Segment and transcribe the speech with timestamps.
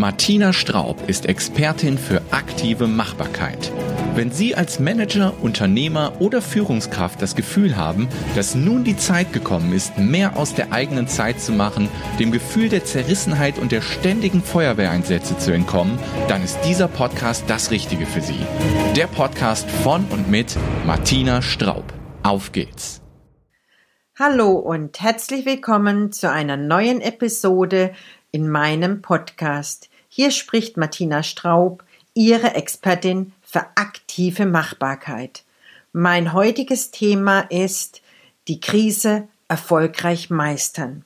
[0.00, 3.70] Martina Straub ist Expertin für aktive Machbarkeit.
[4.14, 9.74] Wenn Sie als Manager, Unternehmer oder Führungskraft das Gefühl haben, dass nun die Zeit gekommen
[9.74, 14.42] ist, mehr aus der eigenen Zeit zu machen, dem Gefühl der Zerrissenheit und der ständigen
[14.42, 15.98] Feuerwehreinsätze zu entkommen,
[16.28, 18.40] dann ist dieser Podcast das Richtige für Sie.
[18.96, 21.92] Der Podcast von und mit Martina Straub.
[22.22, 23.02] Auf geht's!
[24.18, 27.92] Hallo und herzlich willkommen zu einer neuen Episode
[28.32, 29.89] in meinem Podcast.
[30.12, 35.44] Hier spricht Martina Straub, Ihre Expertin für aktive Machbarkeit.
[35.92, 38.02] Mein heutiges Thema ist
[38.48, 41.04] die Krise erfolgreich meistern.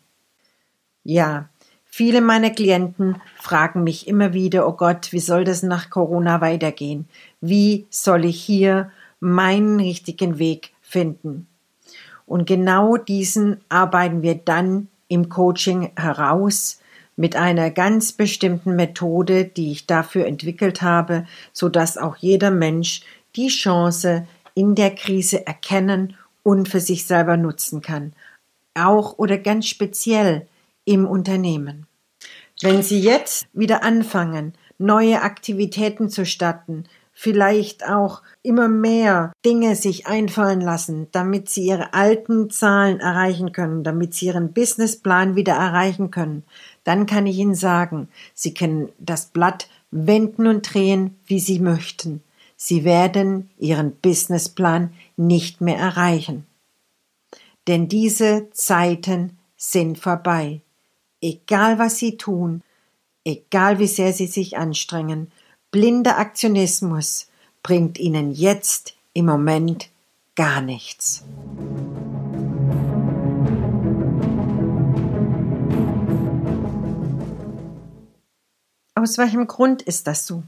[1.02, 1.50] Ja,
[1.84, 7.06] viele meiner Klienten fragen mich immer wieder, oh Gott, wie soll das nach Corona weitergehen?
[7.42, 8.90] Wie soll ich hier
[9.20, 11.46] meinen richtigen Weg finden?
[12.24, 16.80] Und genau diesen arbeiten wir dann im Coaching heraus,
[17.16, 23.02] mit einer ganz bestimmten Methode, die ich dafür entwickelt habe, so dass auch jeder Mensch
[23.36, 28.12] die Chance in der Krise erkennen und für sich selber nutzen kann.
[28.74, 30.46] Auch oder ganz speziell
[30.84, 31.86] im Unternehmen.
[32.60, 40.06] Wenn Sie jetzt wieder anfangen, neue Aktivitäten zu starten, vielleicht auch immer mehr Dinge sich
[40.06, 46.10] einfallen lassen, damit sie ihre alten Zahlen erreichen können, damit sie ihren Businessplan wieder erreichen
[46.10, 46.42] können,
[46.84, 52.22] dann kann ich Ihnen sagen, Sie können das Blatt wenden und drehen, wie Sie möchten.
[52.56, 56.46] Sie werden Ihren Businessplan nicht mehr erreichen.
[57.66, 60.60] Denn diese Zeiten sind vorbei.
[61.20, 62.62] Egal was Sie tun,
[63.24, 65.32] egal wie sehr Sie sich anstrengen,
[65.70, 67.28] blinder Aktionismus
[67.62, 69.88] bringt Ihnen jetzt im Moment
[70.34, 71.24] gar nichts.
[79.04, 80.44] Aus welchem Grund ist das so?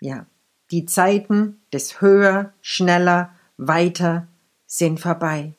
[0.00, 0.24] Ja,
[0.70, 4.28] die Zeiten des höher, schneller, weiter
[4.68, 5.54] sind vorbei.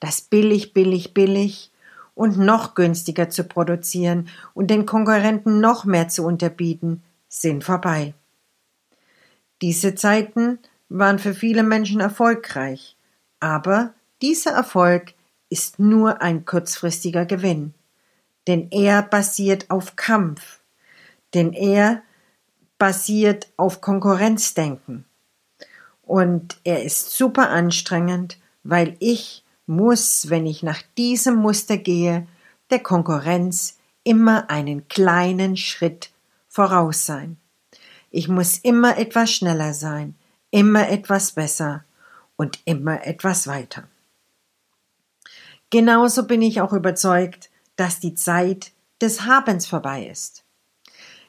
[0.00, 1.70] Das billig, billig, billig
[2.14, 8.14] und noch günstiger zu produzieren und den Konkurrenten noch mehr zu unterbieten, sind vorbei.
[9.60, 12.96] Diese Zeiten waren für viele Menschen erfolgreich,
[13.38, 15.12] aber dieser Erfolg
[15.50, 17.74] ist nur ein kurzfristiger Gewinn,
[18.46, 20.61] denn er basiert auf Kampf,
[21.34, 22.02] denn er
[22.78, 25.04] basiert auf Konkurrenzdenken.
[26.02, 32.26] Und er ist super anstrengend, weil ich muss, wenn ich nach diesem Muster gehe,
[32.70, 36.10] der Konkurrenz immer einen kleinen Schritt
[36.48, 37.36] voraus sein.
[38.10, 40.14] Ich muss immer etwas schneller sein,
[40.50, 41.84] immer etwas besser
[42.36, 43.84] und immer etwas weiter.
[45.70, 50.41] Genauso bin ich auch überzeugt, dass die Zeit des Habens vorbei ist.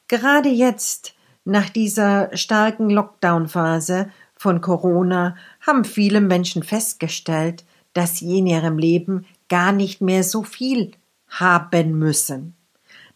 [0.08, 1.14] Gerade jetzt,
[1.46, 9.25] nach dieser starken Lockdown-Phase von Corona, haben viele Menschen festgestellt, dass sie in ihrem Leben
[9.50, 10.92] gar nicht mehr so viel
[11.28, 12.56] haben müssen,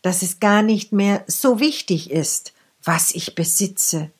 [0.01, 2.53] dass es gar nicht mehr so wichtig ist,
[2.83, 4.11] was ich besitze.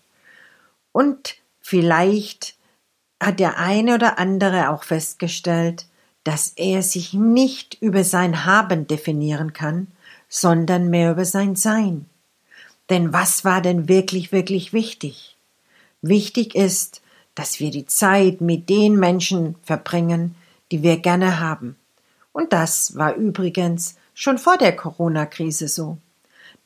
[0.91, 2.55] Und vielleicht
[3.21, 5.87] hat der eine oder andere auch festgestellt,
[6.23, 9.87] dass er sich nicht über sein Haben definieren kann,
[10.27, 12.05] sondern mehr über sein Sein.
[12.89, 15.37] Denn was war denn wirklich, wirklich wichtig?
[16.01, 17.01] Wichtig ist,
[17.35, 20.35] dass wir die Zeit mit den Menschen verbringen,
[20.71, 21.75] die wir gerne haben.
[22.31, 25.97] Und das war übrigens schon vor der Corona-Krise so.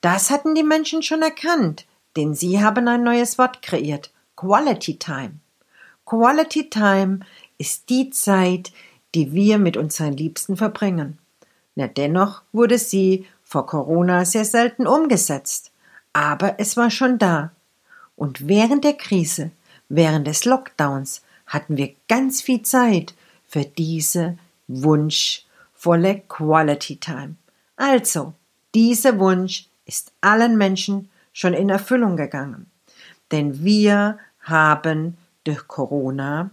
[0.02, 4.12] Das hatten die Menschen schon erkannt, denn sie haben ein neues Wort kreiert.
[4.36, 5.34] Quality Time.
[6.06, 7.20] Quality Time
[7.58, 8.72] ist die Zeit,
[9.14, 11.18] die wir mit unseren Liebsten verbringen.
[11.76, 15.71] Na, dennoch wurde sie vor Corona sehr selten umgesetzt
[16.13, 17.51] aber es war schon da.
[18.16, 19.51] Und während der Krise,
[19.89, 23.13] während des Lockdowns, hatten wir ganz viel Zeit
[23.47, 24.37] für diese
[24.67, 27.35] wunschvolle Quality Time.
[27.75, 28.34] Also,
[28.73, 32.69] dieser Wunsch ist allen Menschen schon in Erfüllung gegangen.
[33.31, 36.52] Denn wir haben durch Corona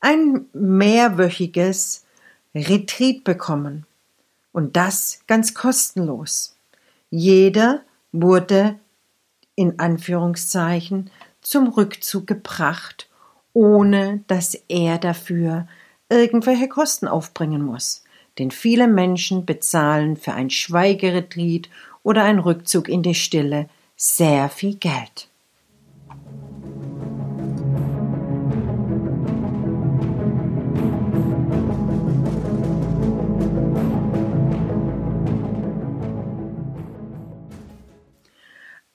[0.00, 2.04] ein mehrwöchiges
[2.54, 3.86] Retreat bekommen.
[4.52, 6.56] Und das ganz kostenlos.
[7.10, 7.82] Jeder
[8.12, 8.78] wurde
[9.56, 11.10] in Anführungszeichen
[11.40, 13.08] zum Rückzug gebracht,
[13.52, 15.66] ohne dass er dafür
[16.08, 18.04] irgendwelche Kosten aufbringen muss.
[18.38, 21.68] Denn viele Menschen bezahlen für ein Schweigeretreat
[22.02, 25.28] oder ein Rückzug in die Stille sehr viel Geld.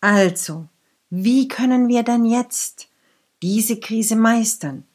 [0.02, 0.68] Also,
[1.10, 2.88] wie können wir dann jetzt
[3.42, 4.86] diese Krise meistern,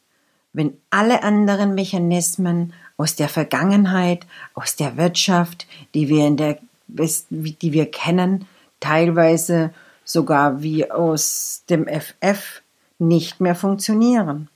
[0.53, 7.73] wenn alle anderen Mechanismen aus der Vergangenheit, aus der Wirtschaft, die wir in der, die
[7.73, 8.47] wir kennen,
[8.79, 9.73] teilweise
[10.05, 12.61] sogar wie aus dem FF
[12.99, 14.49] nicht mehr funktionieren.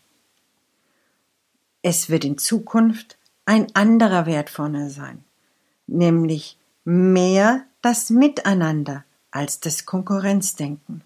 [1.81, 5.23] Es wird in Zukunft ein anderer Wert vorne sein,
[5.87, 11.03] nämlich mehr das Miteinander als das Konkurrenzdenken.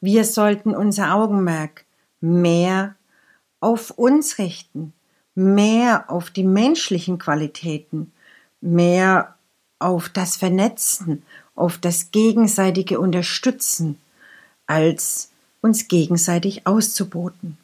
[0.00, 1.84] Wir sollten unser Augenmerk
[2.20, 2.94] mehr
[3.60, 4.92] auf uns richten,
[5.34, 8.12] mehr auf die menschlichen Qualitäten,
[8.60, 9.36] mehr
[9.78, 11.22] auf das Vernetzen,
[11.54, 13.98] auf das gegenseitige Unterstützen,
[14.66, 15.30] als
[15.60, 17.58] uns gegenseitig auszuboten.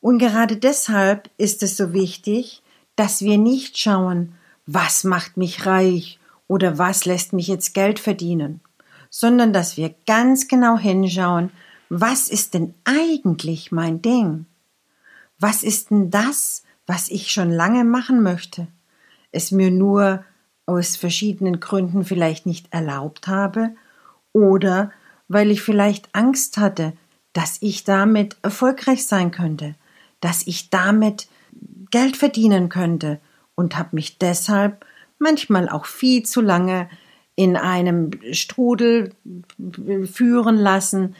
[0.00, 2.62] Und gerade deshalb ist es so wichtig,
[2.96, 4.34] dass wir nicht schauen,
[4.66, 6.18] was macht mich reich
[6.52, 8.60] oder was lässt mich jetzt Geld verdienen,
[9.08, 11.50] sondern dass wir ganz genau hinschauen,
[11.88, 14.44] was ist denn eigentlich mein Ding?
[15.38, 18.66] Was ist denn das, was ich schon lange machen möchte,
[19.30, 20.26] es mir nur
[20.66, 23.70] aus verschiedenen Gründen vielleicht nicht erlaubt habe
[24.34, 24.92] oder
[25.28, 26.92] weil ich vielleicht Angst hatte,
[27.32, 29.74] dass ich damit erfolgreich sein könnte,
[30.20, 31.28] dass ich damit
[31.90, 33.20] Geld verdienen könnte
[33.54, 34.84] und habe mich deshalb
[35.22, 36.90] manchmal auch viel zu lange
[37.34, 39.14] in einem Strudel
[40.04, 41.16] führen lassen,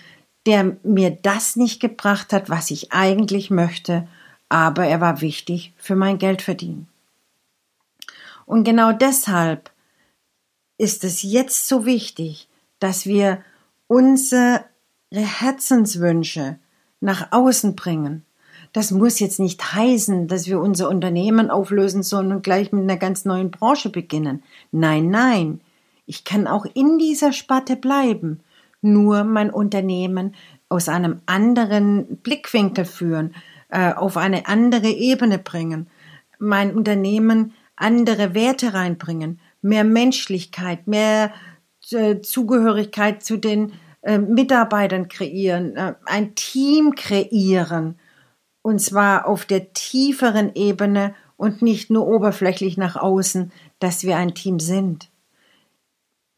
[0.46, 4.06] der mir das nicht gebracht hat, was ich eigentlich möchte,
[4.48, 6.88] aber er war wichtig für mein Geldverdienen.
[8.44, 9.70] Und genau deshalb
[10.76, 12.48] ist es jetzt so wichtig,
[12.80, 13.42] dass wir
[13.86, 14.64] unsere
[15.12, 16.58] Herzenswünsche
[17.00, 18.24] nach außen bringen.
[18.72, 22.96] Das muss jetzt nicht heißen, dass wir unser Unternehmen auflösen sollen und gleich mit einer
[22.96, 24.42] ganz neuen Branche beginnen.
[24.70, 25.60] Nein, nein.
[26.06, 28.40] Ich kann auch in dieser Sparte bleiben,
[28.80, 30.34] nur mein Unternehmen
[30.68, 33.34] aus einem anderen Blickwinkel führen,
[33.68, 35.86] äh, auf eine andere Ebene bringen,
[36.38, 41.32] mein Unternehmen andere Werte reinbringen, mehr Menschlichkeit, mehr
[41.90, 45.76] äh, Zugehörigkeit zu den äh, Mitarbeitern kreieren,
[46.06, 47.96] ein Team kreieren,
[48.62, 54.34] und zwar auf der tieferen Ebene und nicht nur oberflächlich nach außen, dass wir ein
[54.34, 55.10] Team sind.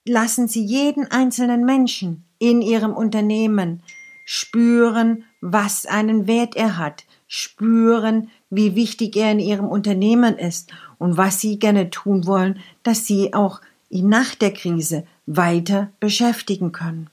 [0.06, 3.82] Lassen Sie jeden einzelnen Menschen in Ihrem Unternehmen
[4.24, 11.16] spüren, was einen Wert er hat, spüren, wie wichtig er in Ihrem Unternehmen ist und
[11.16, 13.60] was Sie gerne tun wollen, dass Sie auch
[13.90, 17.10] ihn nach der Krise weiter beschäftigen können.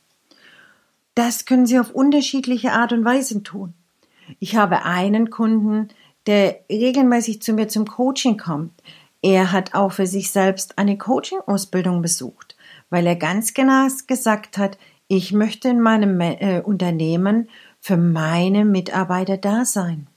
[1.16, 3.74] Das können Sie auf unterschiedliche Art und Weise tun.
[4.40, 5.90] Ich habe einen Kunden,
[6.28, 8.74] der regelmäßig zu mir zum Coaching kommt.
[9.22, 12.56] Er hat auch für sich selbst eine Coaching-Ausbildung besucht,
[12.90, 17.50] weil er ganz genau gesagt hat, ich möchte in meinem äh, Unternehmen
[17.80, 20.08] für meine Mitarbeiter da sein.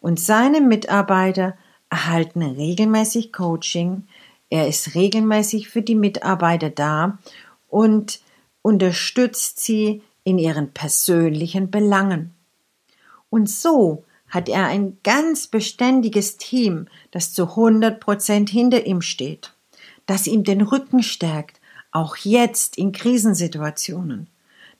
[0.00, 1.56] Und seine Mitarbeiter
[1.90, 4.04] erhalten regelmäßig Coaching.
[4.48, 7.18] Er ist regelmäßig für die Mitarbeiter da
[7.68, 8.20] und
[8.62, 12.34] unterstützt sie in ihren persönlichen Belangen.
[13.32, 19.54] Und so hat er ein ganz beständiges Team, das zu 100 Prozent hinter ihm steht,
[20.04, 21.58] das ihm den Rücken stärkt,
[21.92, 24.26] auch jetzt in Krisensituationen.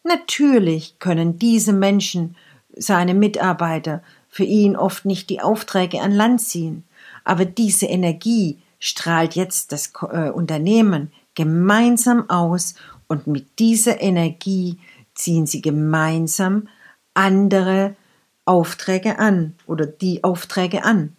[0.05, 2.37] Natürlich können diese Menschen,
[2.76, 6.85] seine Mitarbeiter, für ihn oft nicht die Aufträge an Land ziehen,
[7.25, 12.75] aber diese Energie strahlt jetzt das äh, Unternehmen gemeinsam aus
[13.09, 14.79] und mit dieser Energie
[15.15, 16.69] ziehen sie gemeinsam
[17.15, 17.97] andere
[18.45, 21.17] Aufträge an oder die Aufträge an.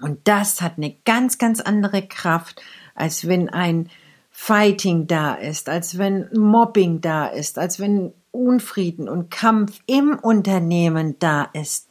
[0.00, 2.62] Und das hat eine ganz, ganz andere Kraft,
[2.94, 3.90] als wenn ein
[4.30, 11.16] Fighting da ist, als wenn Mobbing da ist, als wenn Unfrieden und Kampf im Unternehmen
[11.20, 11.88] da ist.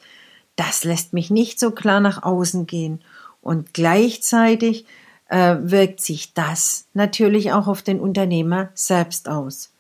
[0.58, 3.02] Das lässt mich nicht so klar nach außen gehen.
[3.42, 4.86] Und gleichzeitig
[5.30, 9.74] äh, wirkt sich das natürlich auch auf den Unternehmer selbst aus.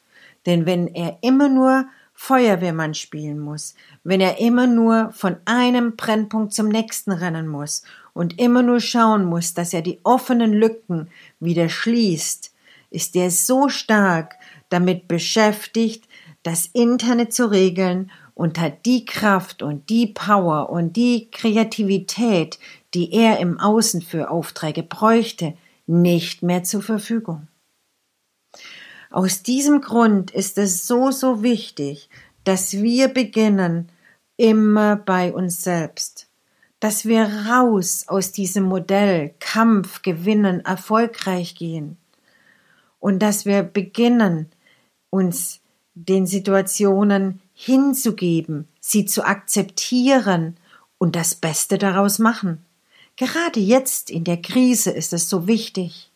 [0.45, 1.85] Denn wenn er immer nur
[2.25, 3.75] Feuerwehrmann spielen muss,
[4.05, 9.25] wenn er immer nur von einem Brennpunkt zum nächsten rennen muss und immer nur schauen
[9.25, 11.09] muss, dass er die offenen Lücken
[11.41, 12.53] wieder schließt,
[12.91, 14.35] ist er so stark
[14.69, 16.05] damit beschäftigt,
[16.43, 22.57] das Interne zu regeln und hat die Kraft und die Power und die Kreativität,
[22.93, 25.55] die er im Außen für Aufträge bräuchte,
[25.87, 27.49] nicht mehr zur Verfügung.
[29.13, 32.09] Aus diesem Grund ist es so, so wichtig,
[32.45, 33.89] dass wir beginnen
[34.37, 36.27] immer bei uns selbst,
[36.79, 41.97] dass wir raus aus diesem Modell Kampf, Gewinnen, erfolgreich gehen
[42.97, 44.49] und dass wir beginnen,
[45.11, 45.61] uns
[45.93, 50.57] den Situationen hinzugeben, sie zu akzeptieren
[50.97, 52.65] und das Beste daraus machen.
[53.15, 56.09] Gerade jetzt in der Krise ist es so wichtig,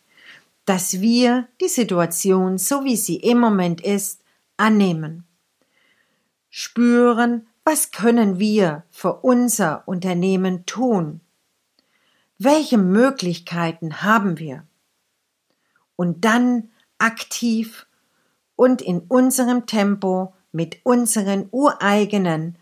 [0.68, 4.22] dass wir die Situation, so wie sie im Moment ist,
[4.58, 5.24] annehmen.
[6.50, 11.22] Spüren, was können wir für unser Unternehmen tun?
[12.36, 14.66] Welche Möglichkeiten haben wir?
[15.96, 17.86] Und dann aktiv
[18.54, 22.58] und in unserem Tempo mit unseren ureigenen,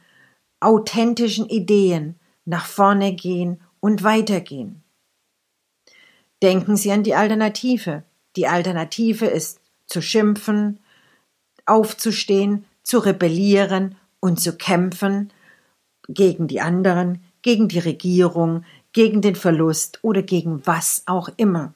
[0.61, 4.85] authentischen Ideen nach vorne gehen und weitergehen.
[6.43, 8.03] Denken Sie an die Alternative.
[8.37, 10.81] Die Alternative ist zu schimpfen,
[11.65, 15.33] aufzustehen, zu rebellieren und zu kämpfen
[16.09, 21.75] gegen die anderen, gegen die Regierung, gegen den Verlust oder gegen was auch immer.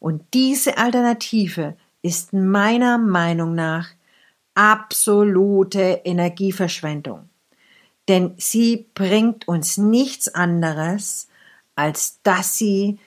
[0.00, 3.88] Und diese Alternative ist meiner Meinung nach
[4.54, 7.28] absolute Energieverschwendung.
[8.08, 11.28] Denn sie bringt uns nichts anderes,
[11.74, 12.98] als dass sie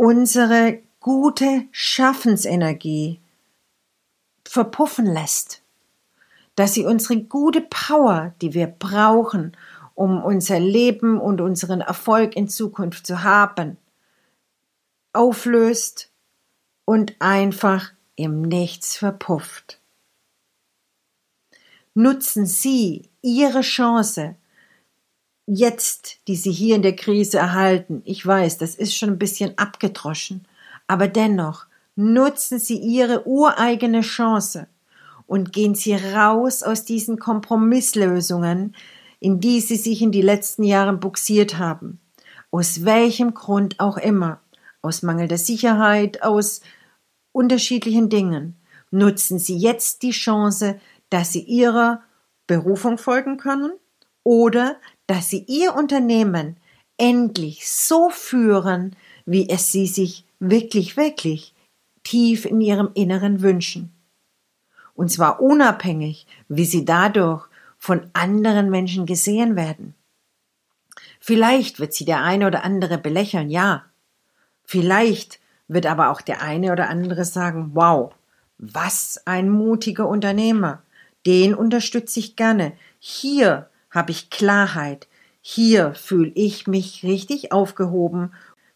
[0.00, 3.20] unsere gute Schaffensenergie
[4.48, 5.60] verpuffen lässt.
[6.54, 9.54] Dass sie unsere gute Power, die wir brauchen,
[9.94, 13.76] um unser Leben und unseren Erfolg in Zukunft zu haben,
[15.12, 16.10] auflöst
[16.86, 19.82] und einfach im Nichts verpufft.
[21.92, 24.34] Nutzen Sie Ihre Chance,
[25.50, 28.02] jetzt, die Sie hier in der Krise erhalten.
[28.04, 30.46] Ich weiß, das ist schon ein bisschen abgedroschen,
[30.86, 31.66] aber dennoch
[31.96, 34.68] nutzen Sie Ihre ureigene Chance
[35.26, 38.76] und gehen Sie raus aus diesen Kompromisslösungen,
[39.18, 42.00] in die Sie sich in die letzten Jahre buxiert haben.
[42.52, 44.40] Aus welchem Grund auch immer.
[44.82, 46.62] Aus mangelnder Sicherheit, aus
[47.32, 48.56] unterschiedlichen Dingen.
[48.90, 50.80] Nutzen Sie jetzt die Chance,
[51.10, 52.02] dass Sie Ihrer
[52.46, 53.72] Berufung folgen können
[54.24, 54.76] oder
[55.10, 56.56] dass Sie Ihr Unternehmen
[56.96, 58.94] endlich so führen,
[59.26, 61.52] wie es Sie sich wirklich, wirklich
[62.04, 63.92] tief in Ihrem Inneren wünschen.
[64.94, 69.94] Und zwar unabhängig, wie Sie dadurch von anderen Menschen gesehen werden.
[71.18, 73.86] Vielleicht wird Sie der eine oder andere belächeln, ja.
[74.62, 78.14] Vielleicht wird aber auch der eine oder andere sagen, wow,
[78.58, 80.84] was ein mutiger Unternehmer.
[81.26, 82.74] Den unterstütze ich gerne.
[83.00, 85.08] Hier habe ich Klarheit.
[85.40, 88.32] Hier fühle ich mich richtig aufgehoben.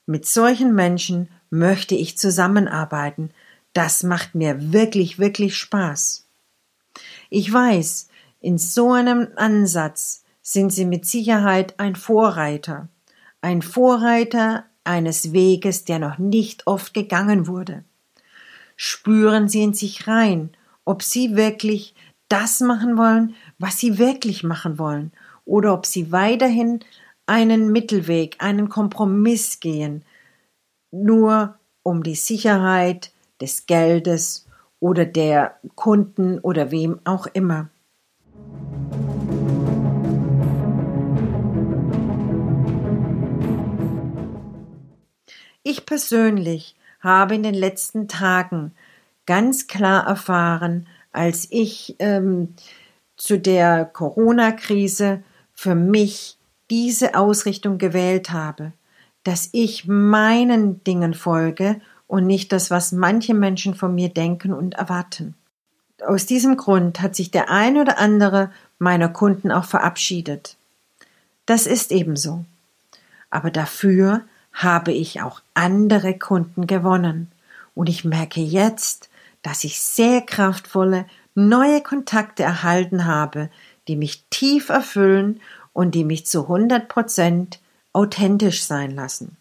[0.07, 3.31] Mit solchen Menschen möchte ich zusammenarbeiten.
[3.73, 6.27] Das macht mir wirklich, wirklich Spaß.
[7.31, 8.09] Ich weiß,
[8.41, 12.89] in so einem Ansatz sind Sie mit Sicherheit ein Vorreiter.
[13.41, 17.85] Ein Vorreiter eines Weges, der noch nicht oft gegangen wurde.
[18.77, 20.51] Spüren Sie in sich rein,
[20.85, 21.95] ob Sie wirklich
[22.29, 25.13] das machen wollen, was Sie wirklich machen wollen,
[25.45, 26.81] oder ob Sie weiterhin
[27.27, 30.03] einen Mittelweg, einen Kompromiss gehen,
[30.91, 34.47] nur um die Sicherheit des Geldes
[34.81, 37.69] oder der Kunden oder wem auch immer.
[45.63, 48.73] Ich persönlich habe in den letzten Tagen
[49.27, 52.55] ganz klar erfahren, als ich ähm,
[53.17, 55.23] zu der Corona-Krise
[55.55, 56.37] für mich
[56.71, 58.73] diese Ausrichtung gewählt habe,
[59.23, 64.75] dass ich meinen Dingen folge und nicht das, was manche Menschen von mir denken und
[64.75, 65.35] erwarten.
[66.07, 70.57] Aus diesem Grund hat sich der ein oder andere meiner Kunden auch verabschiedet.
[71.47, 72.45] Das ist ebenso.
[73.31, 77.31] Aber dafür habe ich auch andere Kunden gewonnen.
[77.75, 79.11] Und ich merke jetzt,
[79.43, 83.51] dass ich sehr kraftvolle neue Kontakte erhalten habe,
[83.89, 85.41] die mich tief erfüllen
[85.73, 87.61] und die mich zu 100 Prozent
[87.93, 89.37] authentisch sein lassen.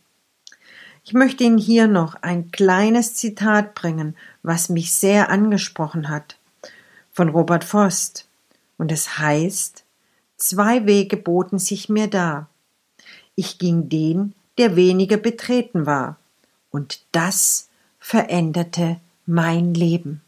[1.06, 6.38] Ich möchte Ihnen hier noch ein kleines Zitat bringen, was mich sehr angesprochen hat,
[7.12, 8.28] von Robert Frost.
[8.78, 9.84] Und es heißt,
[10.38, 12.48] zwei Wege boten sich mir dar.
[13.36, 16.18] Ich ging den, der weniger betreten war.
[16.72, 17.70] Und das
[18.00, 20.22] veränderte mein Leben.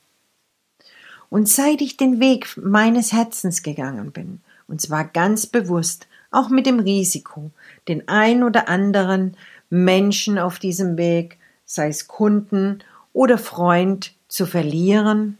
[1.29, 6.65] Und seit ich den Weg meines Herzens gegangen bin, und zwar ganz bewusst, auch mit
[6.65, 7.51] dem Risiko,
[7.87, 9.37] den ein oder anderen
[9.69, 12.79] Menschen auf diesem Weg, sei es Kunden
[13.13, 15.37] oder Freund, zu verlieren,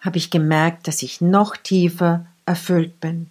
[0.00, 3.30] habe ich gemerkt, dass ich noch tiefer erfüllt bin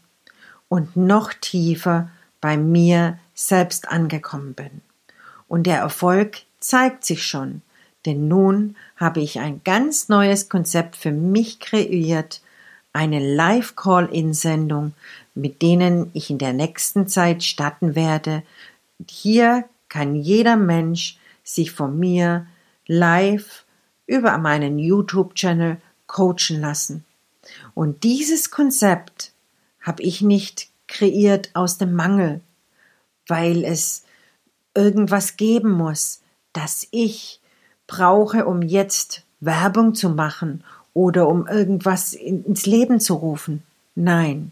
[0.67, 2.09] und noch tiefer
[2.41, 4.81] bei mir selbst angekommen bin.
[5.47, 7.61] Und der Erfolg zeigt sich schon,
[8.05, 12.41] Denn nun habe ich ein ganz neues Konzept für mich kreiert,
[12.93, 14.93] eine Live-Call-In-Sendung,
[15.33, 18.43] mit denen ich in der nächsten Zeit starten werde.
[19.09, 22.47] Hier kann jeder Mensch sich von mir
[22.87, 23.65] live
[24.07, 27.05] über meinen YouTube-Channel coachen lassen.
[27.73, 29.33] Und dieses Konzept
[29.81, 32.41] habe ich nicht kreiert aus dem Mangel,
[33.27, 34.03] weil es
[34.73, 36.21] irgendwas geben muss,
[36.53, 37.39] das ich
[37.87, 40.63] brauche, um jetzt Werbung zu machen
[40.93, 43.63] oder um irgendwas ins Leben zu rufen.
[43.95, 44.51] Nein,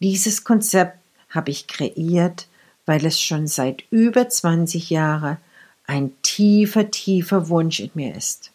[0.00, 0.98] dieses Konzept
[1.30, 2.46] habe ich kreiert,
[2.86, 5.38] weil es schon seit über 20 Jahren
[5.86, 8.50] ein tiefer, tiefer Wunsch in mir ist.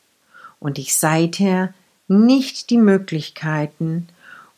[0.59, 1.73] Und ich seither
[2.07, 4.07] nicht die Möglichkeiten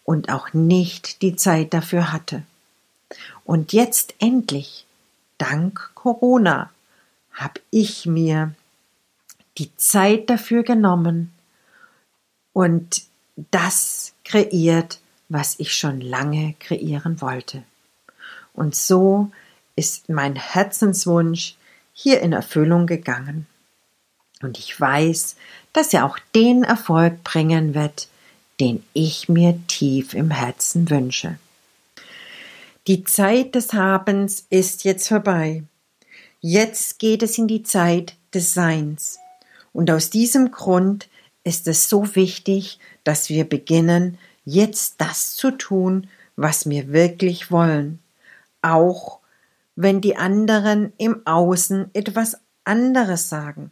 [0.04, 2.44] und auch nicht die Zeit dafür hatte.
[3.44, 4.86] Und jetzt endlich,
[5.38, 6.72] dank Corona,
[7.34, 8.54] habe ich mir
[9.58, 11.32] die Zeit dafür genommen
[12.54, 13.04] und
[13.52, 17.64] das kreiert, was ich schon lange kreieren wollte.
[18.54, 19.32] Und so
[19.76, 21.56] ist mein Herzenswunsch
[21.94, 23.48] hier in Erfüllung gegangen.
[24.42, 25.36] Und ich weiß,
[25.74, 28.08] dass er auch den Erfolg bringen wird,
[28.60, 31.38] den ich mir tief im Herzen wünsche.
[32.88, 35.64] Die Zeit des Habens ist jetzt vorbei.
[36.42, 39.21] Jetzt geht es in die Zeit des Seins.
[39.74, 41.10] Und aus diesem Grund
[41.44, 48.00] ist es so wichtig, dass wir beginnen, jetzt das zu tun, was wir wirklich wollen,
[48.62, 49.20] auch
[49.76, 53.72] wenn die anderen im Außen etwas anderes sagen,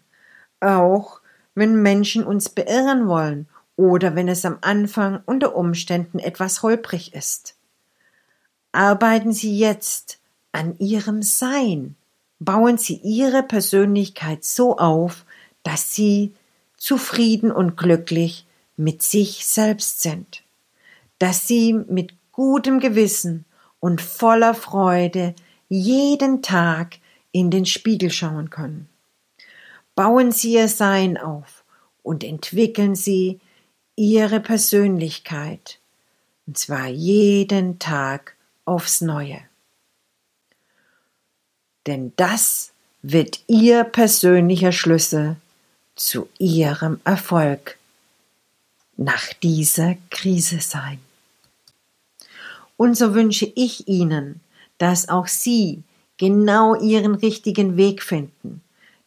[0.60, 1.22] auch
[1.56, 7.56] wenn Menschen uns beirren wollen oder wenn es am Anfang unter Umständen etwas holprig ist.
[8.72, 10.20] Arbeiten Sie jetzt
[10.52, 11.96] an Ihrem Sein,
[12.40, 15.26] bauen Sie Ihre Persönlichkeit so auf,
[15.70, 16.34] dass Sie
[16.78, 20.42] zufrieden und glücklich mit sich selbst sind,
[21.20, 23.46] dass Sie mit gutem Gewissen
[23.80, 25.36] und voller Freude
[25.68, 26.98] jeden Tag
[27.32, 28.90] in den Spiegel schauen können.
[29.94, 31.64] Bauen Sie Ihr Sein auf
[32.02, 33.40] und entwickeln Sie
[33.96, 35.78] Ihre Persönlichkeit,
[36.48, 39.40] und zwar jeden Tag aufs Neue.
[41.86, 42.72] Denn das
[43.04, 45.36] wird Ihr persönlicher Schlüssel
[46.00, 47.78] zu Ihrem Erfolg
[48.96, 51.00] nach dieser Krise sein.
[52.78, 54.40] Und so wünsche ich Ihnen,
[54.78, 55.84] dass auch Sie
[56.18, 58.62] genau Ihren richtigen Weg finden,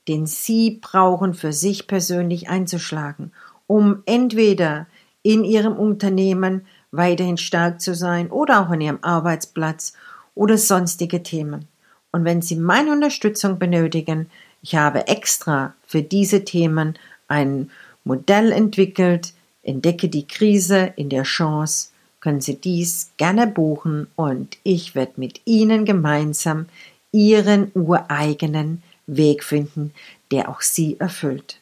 [0.06, 3.32] den Sie brauchen für sich persönlich einzuschlagen,
[3.66, 4.86] um entweder
[5.22, 9.94] in Ihrem Unternehmen weiterhin stark zu sein oder auch an Ihrem Arbeitsplatz
[10.34, 11.66] oder sonstige Themen.
[12.10, 14.30] Und wenn Sie meine Unterstützung benötigen,
[14.62, 16.98] ich habe extra für diese Themen
[17.28, 17.70] ein
[18.04, 24.94] Modell entwickelt, entdecke die Krise in der Chance, können Sie dies gerne buchen und ich
[24.94, 26.66] werde mit Ihnen gemeinsam
[27.10, 29.92] Ihren ureigenen Weg finden,
[30.30, 31.60] der auch Sie erfüllt.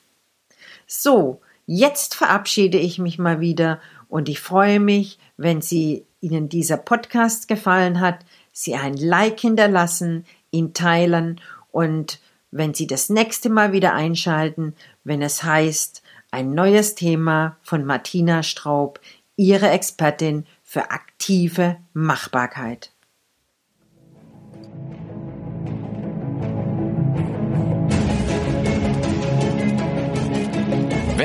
[0.86, 6.76] So, jetzt verabschiede ich mich mal wieder und ich freue mich, wenn Sie Ihnen dieser
[6.76, 8.18] Podcast gefallen hat,
[8.52, 11.40] Sie ein Like hinterlassen, ihn teilen
[11.72, 12.18] und
[12.50, 18.42] wenn Sie das nächste Mal wieder einschalten, wenn es heißt, ein neues Thema von Martina
[18.42, 19.00] Straub,
[19.36, 22.92] Ihre Expertin für aktive Machbarkeit.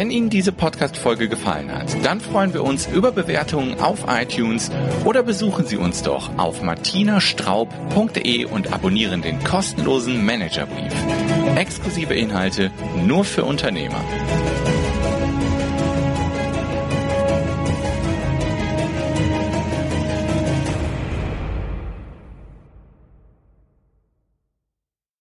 [0.05, 4.69] Wenn Ihnen diese Podcast-Folge gefallen hat, dann freuen wir uns über Bewertungen auf iTunes
[5.03, 10.93] oder besuchen Sie uns doch auf martinastraub.de und abonnieren den kostenlosen Managerbrief.
[11.55, 12.69] Exklusive Inhalte
[13.03, 13.99] nur für Unternehmer.